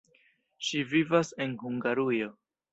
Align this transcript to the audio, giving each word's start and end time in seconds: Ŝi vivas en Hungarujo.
Ŝi 0.69 0.81
vivas 0.95 1.31
en 1.47 1.55
Hungarujo. 1.67 2.35